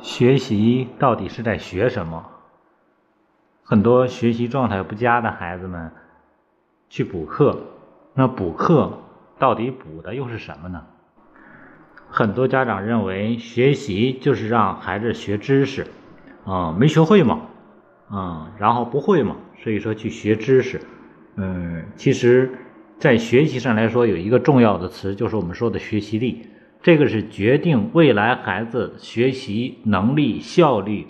[0.00, 2.24] 学习到底是在学什么？
[3.64, 5.92] 很多学习状态不佳的孩子们
[6.88, 7.60] 去补课，
[8.14, 8.98] 那补课
[9.38, 10.82] 到底补的又是什么呢？
[12.10, 15.86] 很多家长认为学习就是让孩子学知识，
[16.46, 17.40] 啊，没学会嘛，
[18.08, 20.80] 啊，然后不会嘛，所以说去学知识。
[21.36, 22.50] 嗯，其实，
[22.98, 26.48] 在学习上来说，有一个重要的词，就是我们说的学习力。
[26.80, 31.06] 这个是决定未来孩子学习能力、效率，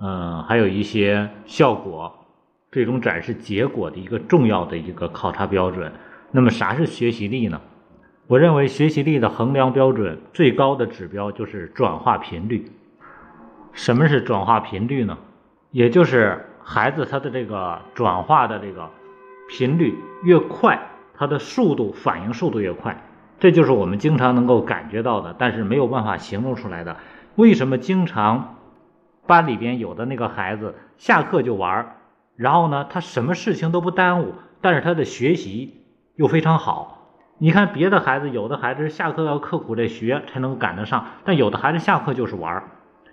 [0.00, 2.12] 嗯，还有一些效果，
[2.72, 5.92] 最终展示结果的一个重要的一个考察标准。
[6.30, 7.60] 那么，啥是学习力呢？
[8.26, 12.70] 我认为学习力的衡量标准最高的指标就是转化频率。
[13.72, 15.18] 什么是转化频率呢？
[15.72, 18.88] 也就是孩子他的这个转化的这个
[19.50, 20.80] 频率越快，
[21.14, 22.96] 他的速度反应速度越快。
[23.40, 26.98] 这就是我们经常能够感觉到的，但是没有办法形容出来的。
[27.36, 28.56] 为什么经常
[29.26, 31.96] 班里边有的那个孩子下课就玩儿，
[32.36, 35.82] 然后呢，他什么事情都不耽误，但是他的学习
[36.16, 37.16] 又非常好。
[37.38, 42.64] 你看别的孩子，有的孩子下课要刻苦的学才能赶得上，但有的孩子下课就是玩儿，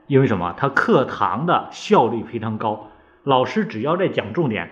[0.08, 0.54] 因为什么？
[0.58, 2.88] 他课堂的效率非常高，
[3.23, 4.72] 老师只要在讲重点，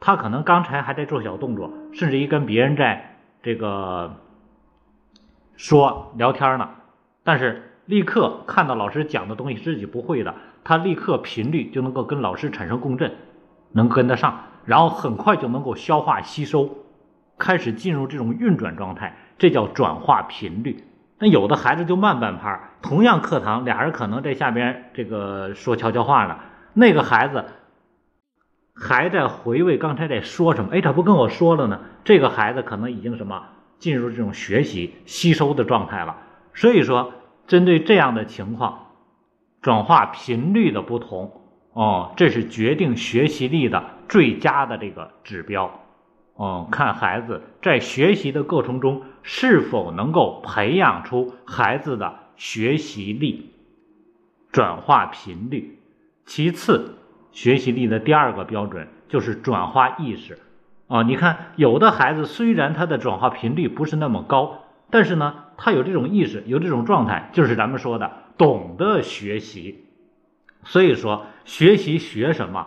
[0.00, 4.14] 他可能刚才还在做小动作，甚至于跟别人在这个。
[5.56, 6.68] 说聊天呢，
[7.22, 13.12] 但是立刻看到老师讲的东西自己不会的，他立刻频率就能够跟老师产生共振，
[13.72, 16.70] 能跟得上，然后很快就能够消化吸收，
[17.38, 20.84] 开始进入这种运转状态，这叫转化频率。
[21.18, 26.38] 那有的孩子就慢半拍，同样课堂俩人可能在下边这个说悄悄话呢，
[26.72, 27.44] 那个孩子
[28.74, 31.80] 还在回味刚才在说什么，哎，他不跟我说了呢？
[32.02, 33.42] 这个孩子可能已经什么？
[33.78, 36.16] 进入这种学习吸收的状态了，
[36.54, 37.12] 所以说
[37.46, 38.92] 针对这样的情况，
[39.60, 45.80] 转化频率的不同哦，这是决定学习力的最佳的这个指标
[46.34, 46.68] 哦。
[46.70, 53.50] 看孩子在学习的过程中是否能够培养出孩子的学习力
[54.50, 55.78] 转化频率。
[56.24, 56.96] 其次，
[57.32, 60.38] 学习力的第二个标准就是转化意识。
[60.86, 69.86] 啊，你看，有的孩子虽然他的转化频率不是那么高，但是呢，他有这种意识，有这种状态，就是咱们说的懂得学习。
[70.62, 72.66] 所以说，学习学什么，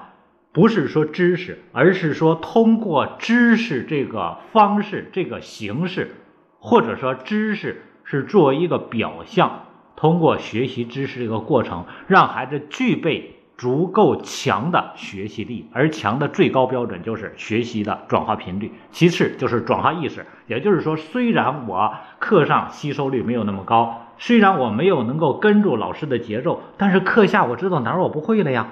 [0.52, 6.16] 不是说知识，而是说通过知识这个方式、这个形式，
[6.60, 13.36] 或者说知识是作为一个表象，通过学习知识这个过程，让孩子具备。
[13.58, 18.72] 足够强的学习力，而强的最高标准就是学习的转化频率。
[18.92, 28.68] 其次就是转化意识，也就是说，虽然我课上吸收率没有那么高，虽然我没有能够跟住老师的节奏，但是课下我知道哪儿我不会了呀，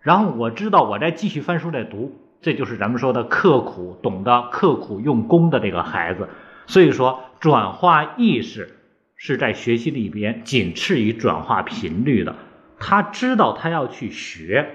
[0.00, 2.12] 然后我知道我在继续翻书在读，
[2.42, 6.28] 这就是咱们说的刻苦，懂得刻苦用功的这个孩子。
[6.66, 8.78] 所以说，转化意识
[9.14, 12.34] 是在学习里边仅次于转化频率的。
[12.78, 14.70] 他知道他要去学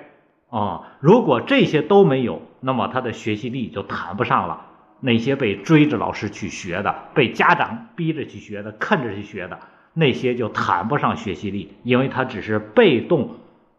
[0.50, 4.66] 啊，如果这些都没有，那么他的学习力就谈不上了。
[5.02, 9.60] 那些被追着老师去学的，被家长逼着去学的，看着去学的，
[9.94, 13.38] 那些就谈不上学习力，因为他只是被动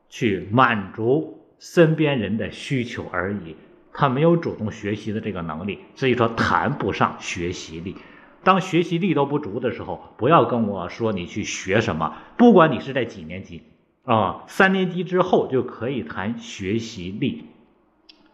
[0.08, 3.54] 去满足身边人的需求而已，
[3.92, 7.96] 他没有主动学习的这个能力，所以说谈不上学习力。
[8.42, 13.62] 当学习力都不足的时候，不要跟我说你去学什么，不管你是在几年级。
[14.10, 17.44] 啊，三年级之后就可以谈学习力，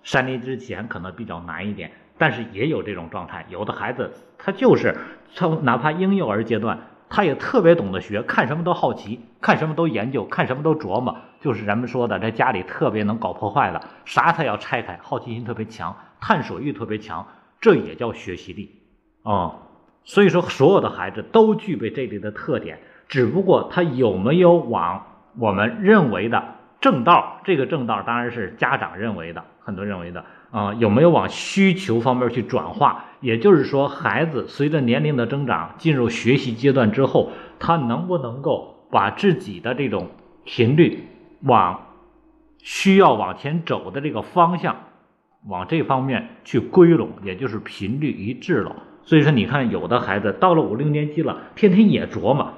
[0.03, 3.45] 三年之前可能比较难一点，但是也有这种状态。
[3.51, 4.97] 有的孩子他就是
[5.35, 6.79] 从哪怕婴幼儿阶段，
[7.11, 17.29] 他也特别懂得学，看什么都好奇，看什么都研究，看什么都琢磨，就是咱们说的在家里特别能搞破坏的，啥他要拆开，好奇心特别强，探索欲特别强，
[17.61, 18.81] 这也叫学习力
[19.25, 19.57] 啊。
[20.05, 25.09] 所以说，所有的孩子都具备这类的特点，只不过他有没有往。
[25.39, 26.43] 我们认为的
[26.81, 33.05] 正道，这个正道当然是家长认为的，很多认为的啊，有没有往需求方面去转化？
[33.21, 40.09] 也就是说，孩子随着年龄的增长，进入学习阶段之后，他能不能够把自己的这种
[40.45, 41.07] 频率
[41.43, 41.81] 往
[42.59, 44.77] 需要往前走的这个方向，
[45.49, 48.77] 往这方面去归拢，也就是频率一致了。
[49.03, 52.53] 所以说，你看有的孩子到了五六年级了，天天也琢磨。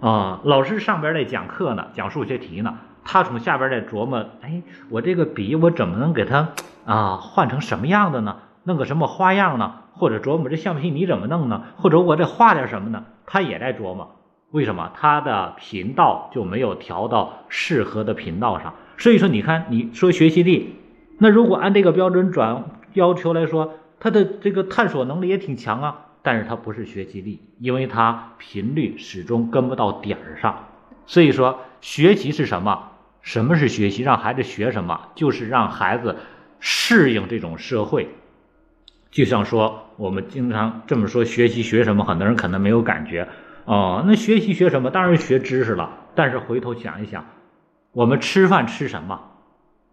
[0.00, 6.48] 啊，老师上边在讲课呢，讲数学题呢，他从下边在琢磨，哎，我这个笔我怎么能给它
[6.84, 8.36] 啊换成什么样的呢？
[8.64, 9.74] 弄个什么花样呢？
[9.92, 11.62] 或者琢磨这橡皮泥怎么弄呢？
[11.76, 13.04] 或者我得画点什么呢？
[13.24, 14.16] 他也在琢磨
[14.50, 14.90] 为什么？
[14.94, 18.74] 他的频道就没有调到适合的频道上。
[18.98, 20.76] 所以说，你看，你说学习力，
[21.18, 30.64] 那如果按这个标准转要求来说，他的这个探索能力也挺强啊，但是它不是学习力，因为它频率始终跟不到点儿上。
[31.06, 32.90] 所以说，学习是什么？
[33.22, 34.02] 什么是学习？
[34.02, 35.12] 让孩子学什么？
[35.14, 36.16] 就是让孩子
[36.58, 38.08] 适应这种社会。
[39.12, 42.02] 就像说，我们经常这么说，学习学什么？
[42.02, 43.28] 很多人可能没有感觉
[43.64, 44.02] 哦。
[44.04, 44.90] 那学习学什么？
[44.90, 45.88] 当然学知识了。
[46.16, 47.24] 但是回头想一想，
[47.92, 49.20] 我们吃饭吃什么？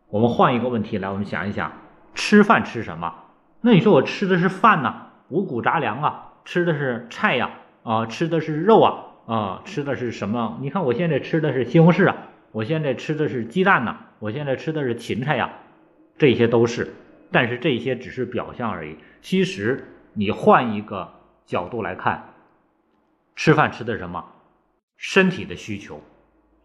[0.10, 1.72] 我们换一个问题来，我们想一想，
[2.16, 3.14] 吃饭吃什么？
[3.62, 4.96] 那你说我吃的是饭呢？
[5.34, 7.50] 五谷杂粮啊，吃的是菜呀，
[7.82, 9.10] 啊，吃的是肉啊。
[9.26, 10.60] 啊，吃的是什么？
[10.62, 12.16] 你看我现在吃的是西红柿啊，
[12.52, 15.50] 我现在吃的是鸡蛋呐，我现在吃的是芹菜呀，
[16.18, 16.94] 这些都是，
[17.32, 18.98] 但是这些只是表象而已。
[19.22, 21.10] 其实你换一个
[21.46, 22.22] 角度来看，
[23.38, 24.26] 吃饭吃的什么？
[24.98, 26.02] 身体的需求，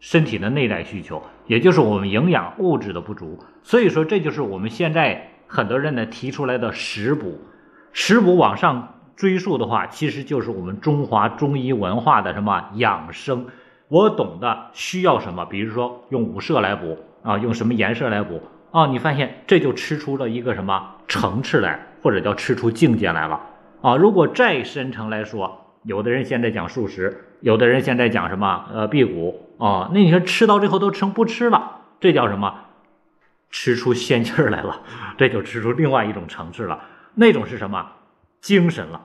[0.01, 3.39] 身体的内在需求，也就是我们营养物质的不足。
[3.63, 7.39] 所以说，这就是我们现在很多人呢提出来的食补，
[7.93, 8.95] 食补往上。
[9.15, 13.47] 追溯的话，其实就是我们中华中医文化的什么养生。
[13.89, 18.41] 我懂得需要什么，比如说用五色来补啊，用什么颜色来补
[18.71, 18.85] 啊？
[18.85, 23.41] 你发现这就吃出了一个什么层次来，或者叫吃出境界来了
[23.81, 23.97] 啊。
[23.97, 32.55] 如果再深层来说，有的人现在讲素食，有的人现在讲什么呃辟谷啊，那你说吃到最后都成不吃了，这叫什么？
[33.49, 34.79] 吃出仙气儿来了，
[35.17, 36.79] 这就吃出另外一种层次了。
[37.15, 37.91] 那种是什么？
[38.41, 39.01] 精神了。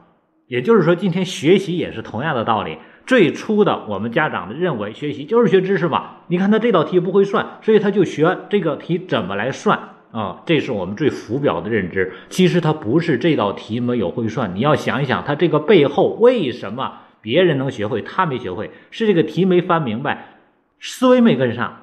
[0.47, 2.79] 也就是说，今天学习也是同样的道理。
[3.06, 6.17] 最初的我们家长的认为，学习就是学知识嘛。
[6.29, 9.79] 你看他这道题不会算，所以他就学这个题怎么来算
[10.11, 10.43] 啊？
[10.47, 12.12] 这是我们最浮表的认知。
[12.29, 18.71] 其实他不是这道题没有会算，你要想一想，他这个背后为什么别人能学会，他没学会？
[18.91, 20.37] 是这个题没翻明白，
[20.79, 21.83] 思维没跟上，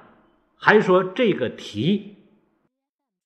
[0.58, 2.16] 还是说这个题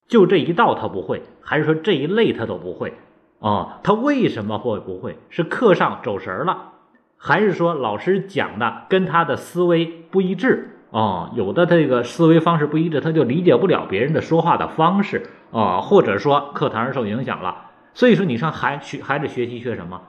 [0.08, 2.94] 就这一道他不会，还是说这一类他都不会？
[3.40, 5.18] 啊，他为什么会不会？
[5.28, 6.72] 是课上走神了，
[7.16, 10.70] 还是说老师讲的跟他的思维不一致？
[10.92, 17.56] 啊，有的这个思维方式不一致，他就理解不了别人的说话的方式啊，或者说课堂上受影响了。
[17.92, 20.00] 所以说，你上孩学孩子学习学什么？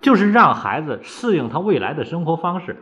[0.00, 2.76] 就是让孩子适应他未来的生活方式。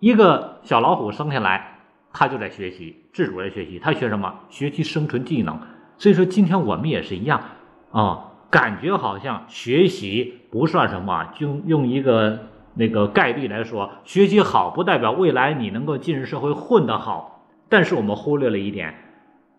[0.00, 1.78] 一个小老虎生下来，
[2.12, 3.78] 他就在学习，自主在学习。
[3.78, 4.34] 他学什么？
[4.50, 5.58] 学习生存技能。
[5.98, 7.42] 所以说，今天我们也是一样
[7.92, 8.24] 啊。
[8.50, 17.44] 感觉好像学习不算什么，就用一个那个概率来说，学习好不代表未来你能够进入社会混得好。
[17.68, 18.94] 但是我们忽略了一点，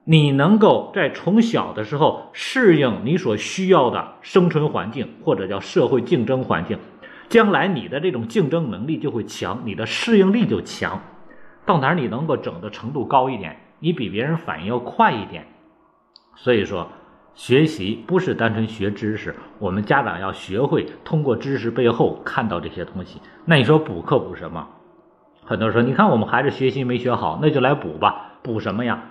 [0.06, 6.80] 你能够在从小的时候适应你所需要的生存环境，或者叫社会竞争环境，
[7.28, 11.00] 将来你的这种竞争能力就会强，你的适应力就强。
[11.64, 15.46] 到哪儿你能够整的程度高一点，你比别人反应要快一点。
[16.42, 16.88] 所以说。
[17.36, 23.22] 学习不是单纯学知识，我们家长要学会通过知识背后看到这些东西。
[23.46, 24.68] 那你说补课补什么？
[25.46, 28.34] 很多人说，你看我们孩子学习没学好，那就来补吧。
[28.42, 29.02] 补什么呀？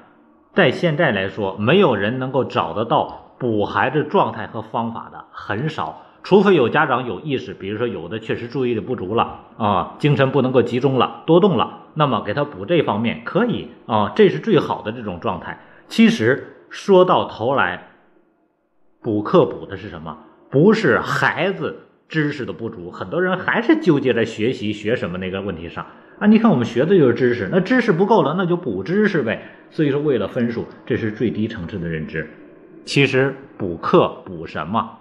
[0.52, 6.02] 在现在来说，没有人能够找得到补孩子状态和方法的，很少。
[6.22, 15.58] 除非有家长有意识，比如说有的确实注意力不足了啊，精神不能够集中了，多动了，那么给他补这方面可以啊，这是最好的这种状态。
[15.86, 17.88] 其实说到头来。
[19.00, 20.18] 补课补的是什么？
[20.50, 25.86] 不是孩子知识的不足，很多人还是纠结在学习学什么那个问题上
[26.18, 26.26] 啊。
[26.26, 29.42] 你看我们学的就是知识，那知识不够了，那就补知识呗。
[29.70, 32.28] 所以说，为了分数，这是最低层次的认知。
[32.84, 34.98] 其实补课补什么？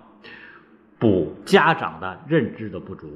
[1.00, 3.07] 补家长的认知的不足。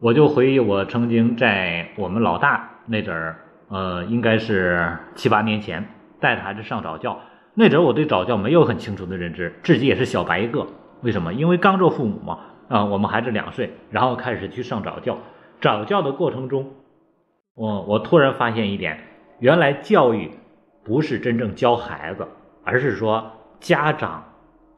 [0.00, 3.38] 我就回忆我曾经在我们老大那阵儿，
[3.68, 5.88] 呃，应该是七八年前
[6.24, 7.20] 带着孩子上早教。
[7.52, 10.66] 那阵我对早教没有很清楚的认知，自己也是小白一个。
[11.02, 11.34] 为什么？
[11.34, 12.38] 因为刚做父母嘛，
[12.68, 15.18] 啊，我们孩子两岁，然后开始去上早教。
[15.60, 16.72] 早教的过程中，
[17.54, 18.98] 我我突然发现一点，
[19.38, 20.30] 原来教育
[20.82, 22.26] 不是真正教孩子，
[22.64, 24.24] 而是说家长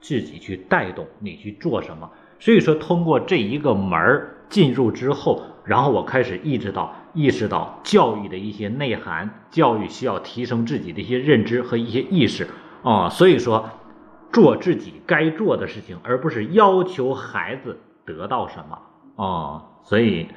[0.00, 2.10] 自己去带动你去做什么。
[2.40, 6.94] 所以说，通过这一个门儿进入之后，然后我开始意识到。
[7.16, 12.46] 意识到教育的一些内涵，教育需要提升自己的一些认知和一些意识
[12.82, 13.70] 啊，所以说
[14.30, 20.28] 做自己该做的事情，而不是要求孩子得到什么啊，所以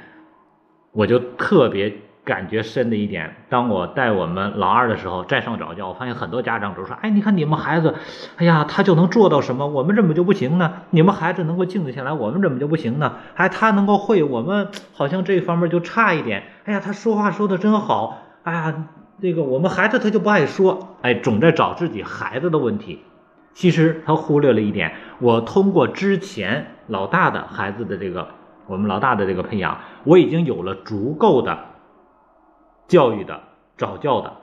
[0.93, 1.93] 我就特别
[2.29, 7.95] 感觉深的一点，当我带我们老二的时候，在上早教，我发现很多家长都说：“哎，你看你们孩子，
[8.38, 10.71] 哎呀，他就能做到什么，我们怎么就不行呢？
[10.91, 13.15] 你们孩子能够静得下来，我们怎么就不行呢？
[13.33, 16.43] 哎，他能够会，我们好像这方面就差一点。
[16.65, 18.19] 哎呀，他说话说的真好。
[18.43, 18.86] 哎呀，
[19.19, 23.01] 这个我们孩子他就不爱说，哎，总在找自己孩子的问题。
[23.55, 28.27] 其实他忽略了一点，我通过之前老大的孩子的这个，
[28.67, 31.57] 我们老大的这个培养，我已经有了足够的。”
[32.89, 33.43] 教育的
[33.77, 34.36] 早教的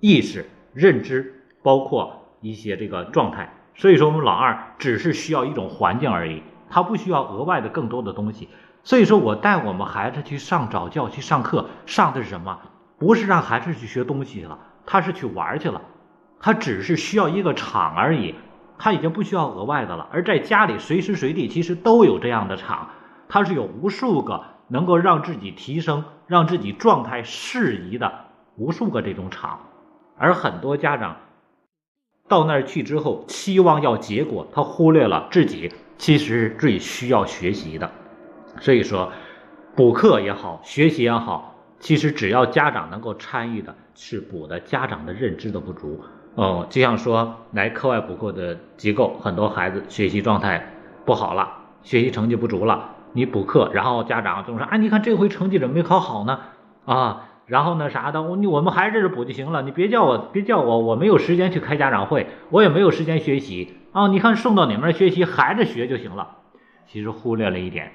[0.00, 0.44] 意识、
[0.74, 8.50] 认知，包括一些这个状态，所以说我们老二只是需要一种环境而已，他不需要额外的更多的东西。
[8.84, 12.58] 所以说我带我们孩子去上早教去上课，上的是什么？
[12.98, 15.80] 不是让孩子去学东西去了，他是去玩去了，
[16.38, 18.34] 他只是需要一个场而已，
[18.76, 20.06] 他已经不需要额外的了。
[20.12, 22.90] 而在家里随时随地其实都有这样的场，
[23.26, 24.44] 他是有无数个。
[24.72, 28.12] 能够让自己提升、让自己状态适宜的
[28.56, 29.58] 无数个这种场，
[30.16, 31.16] 而很多家长
[32.28, 37.90] 到那儿去之后，期望要结果，他忽略了自己其实最需要学习的。
[38.60, 39.10] 所以说，
[39.74, 46.00] 补课也好，学习也好，其实只要家长能够参与的，是补的家长的认知的不足。
[46.36, 50.64] 哦，就像说来课外补课的机构，很多孩子学习状态
[51.04, 51.48] 不好了，
[51.82, 52.94] 学习成绩不足了。
[53.12, 56.40] 你补课，然后家长总说：“哎，你看这回成绩怎么没考好呢？
[56.84, 64.06] 啊，然后呢啥的，我你我们孩子补就行了，你别叫我，别叫我，我没有时间去开家长会，我也没有时间学习啊。
[64.08, 66.36] 你看送到你们那学习，孩子学就行了。
[66.86, 67.92] 其实忽略了一点，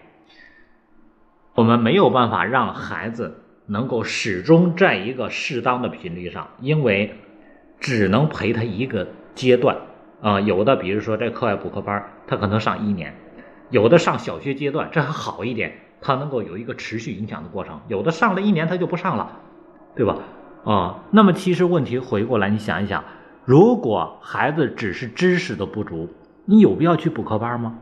[1.53, 7.15] 我们没有办法让孩子能够始终在一个适当的频率上，因为
[7.79, 9.77] 只能陪他一个阶段
[10.21, 10.39] 啊。
[10.41, 13.15] 有的比如说在课外补课班，他可能上一年。”
[13.69, 17.81] 有的上小学阶段，这还好一点，他能够有一个持续影响的过程。
[17.87, 19.39] 有的上了一年他就不上了，
[19.95, 20.17] 对吧？
[20.63, 23.03] 啊，那么其实问题回过来，你想一想，
[23.43, 26.09] 如果孩子只是知识的不足，
[26.45, 27.77] 你有必要去补课班吗？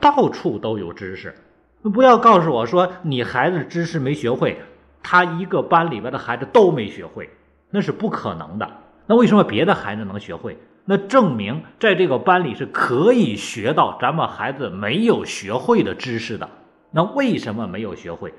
[0.00, 1.34] 到处都有知识，
[1.82, 4.60] 不要告诉我说你孩子知识没学会，
[5.02, 7.30] 他一个班里边的孩子都没学会，
[7.70, 8.68] 那是不可能的。
[9.06, 10.58] 那为什么别的孩子能学会？
[10.88, 16.48] 那证明在这个班里是可以学到咱们孩子没有学会的知识的。
[16.92, 18.32] 那为什么没有学会？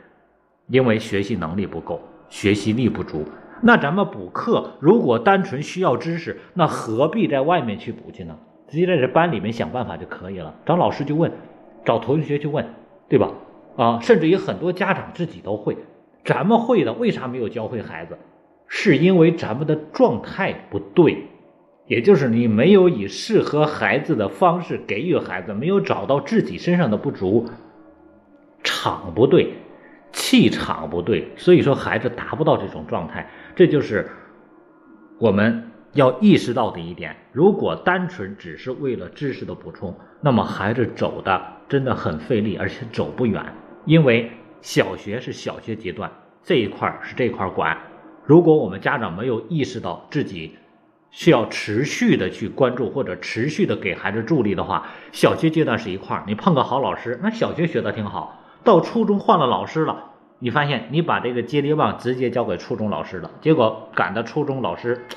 [0.67, 3.25] 因为学习能力不够，学习力不足。
[3.61, 8.37] 那咱们补课如果单纯需要知识，那何必在外面去补去呢？
[8.69, 11.31] 直接在这班里面想办法就可以了，找老师去问，
[11.83, 12.65] 找同学去问，
[13.09, 13.29] 对吧？
[13.75, 15.77] 啊，甚至于很多家长自己都会，
[16.23, 18.17] 咱们会的为啥没有教会孩子？
[18.67, 21.27] 是因为咱们的状态不对。
[21.87, 27.49] 也就是你没有以适合孩子的方式给予孩子，没有找到自己身上的不足，
[28.61, 29.53] 场不对，
[30.11, 34.05] 气场不对，所以说孩子达不到这种状态，这就是
[35.17, 37.15] 我们要意识到的一点。
[37.31, 43.41] 如果单纯只是为了知识的补充，那么孩子走的真的很费力，而且走不远。
[43.85, 44.29] 因为
[44.59, 46.11] 小学是小学阶段
[46.43, 47.77] 这一块是这块管，
[48.25, 50.57] 如果我们家长没有意识到自己。
[51.17, 58.39] 需要持续的去关注或者持续的给孩子助力的话，小学阶段是一块儿，你碰个好老师，那小学学的挺好。
[58.63, 65.07] 到初中换了老师了，你发现你把这个接力棒直接交给初中老师了，结果赶到初中老师，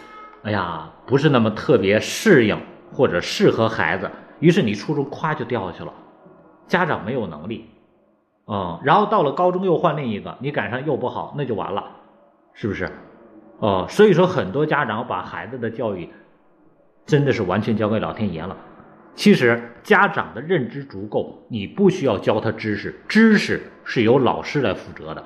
[0.43, 2.59] 哎呀，不是那么特别适应
[2.91, 5.93] 或者适合孩子，于是你初中咵就掉下去了，
[6.67, 7.67] 家长没有能力，
[8.47, 11.85] 嗯，然后到了高中又换另一个，你赶上又不好，那就完了，
[12.55, 12.91] 是不是？
[13.61, 16.09] 哦，所以说很多家长把孩子的教育
[17.07, 18.57] 真的是完全交给老天爷了。
[19.15, 25.23] 其实家长的认知足够，你不需要教他知识，知识是由老师来负责的。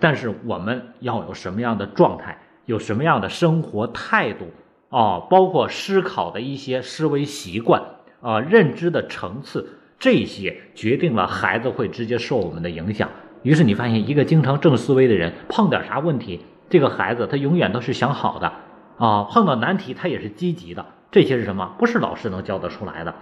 [0.00, 4.46] 但是我们要有什么样的状态，有什么样的生活态度
[4.88, 7.82] 啊，包括思考的一些思维习惯
[8.22, 13.10] 啊，认知的层次，这些决定了孩子会直接受我们的影响。
[13.42, 16.40] 于是你发现，一个经常正思维的人，碰点啥问题？
[16.74, 18.52] 这个孩子他永远都是想好的
[18.98, 20.84] 啊，碰到难题他也是积极的。
[21.12, 21.72] 这些是什么？
[21.78, 23.14] 不是老师能教得出来的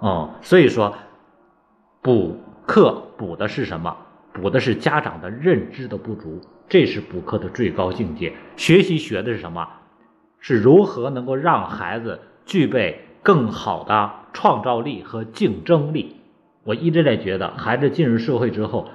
[0.00, 0.30] 哦。
[0.40, 0.94] 所以说，
[2.00, 3.94] 补课补的是什么？
[4.32, 8.32] 补的是家长的认知的不足，这是补课的最高境界。
[8.56, 9.68] 学习学的是什么？
[10.40, 16.16] 是如何能够让孩子具备更好的创造力和竞争力。
[16.64, 18.88] 我一直在觉得，孩子进入社会之后，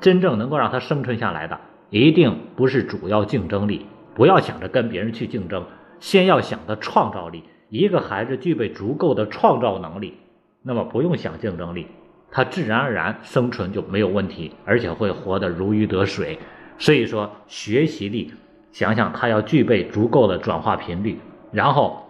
[0.00, 1.60] 真正能够让他生存下来的。
[1.90, 5.64] 一定不是主要竞争力，不要想着跟别人去竞争，
[6.00, 7.44] 先要想的创造力。
[7.68, 10.14] 一个孩子具备足够的创造能力，
[10.62, 11.88] 那么不用想竞争力，
[12.30, 16.38] 他自然而然生存就没有问题，而且会活得如鱼得水。
[16.78, 18.32] 所以说，学习力，
[18.70, 21.18] 想想他要具备足够的转化频率，
[21.52, 22.08] 然后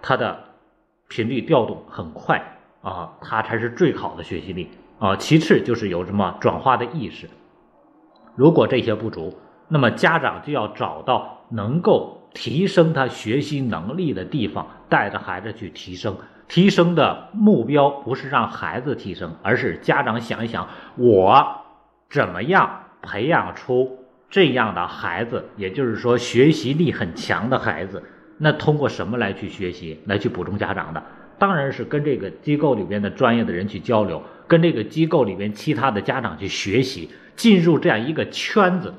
[0.00, 0.38] 他的
[1.08, 4.68] 频率调动很快啊，他才是最好的学习力
[4.98, 5.16] 啊。
[5.16, 7.28] 其次就是有什么转化的意识，
[8.36, 9.36] 如果这些不足，
[9.68, 16.16] 那么家长就要找到能够提升他学习能力的地方，带着孩子去提升。
[16.46, 21.44] 提升的目标不是让孩子提升，而是家长想一想，我
[22.08, 23.98] 怎么样培养出
[24.30, 28.00] 这样的孩子，也就是说学习力很强的孩子。
[28.38, 31.02] 那通过什么来去学习，来去补充家长的？
[31.38, 38.94] 当然是跟这个机构里边的专业的人去交流，跟这个机构里边其他的家长去学习，进入这样一个圈子，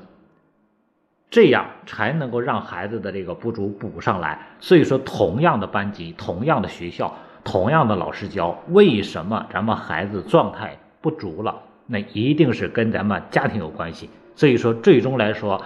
[1.30, 4.46] 这样才能够让孩子的这个不足补上来。
[4.60, 7.14] 所以说，同样的班级，同样的学校。
[7.44, 11.62] 同样的老师教，为什么咱们孩子状态不足了？
[11.86, 14.10] 那一定是跟咱们家庭有关系。
[14.34, 15.62] 所以说，最终来说，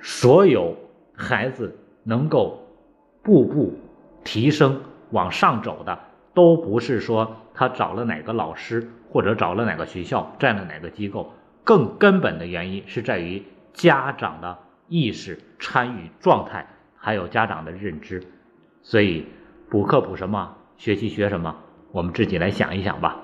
[0.00, 0.76] 所有
[1.16, 2.64] 孩子能够
[3.22, 3.76] 步步
[4.22, 4.80] 提升
[5.10, 5.98] 往上走的，
[6.34, 11.32] 都不是说他找了哪个老师或者找了哪个学校占了哪个机构，
[11.64, 18.22] 更根本的原因是在于家长的意识、参与状态，还有家长的认知。
[18.82, 19.26] 所以，
[19.68, 20.56] 补课补什么？
[20.76, 21.56] 学习学什么？
[21.92, 23.16] 我们自己来想一想吧。